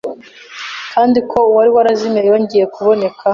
’kandi 0.93 1.19
ko 1.29 1.37
uwari 1.49 1.69
‘warazimiye 1.75 2.23
yongeye 2.31 2.65
kuboneka.’ 2.73 3.23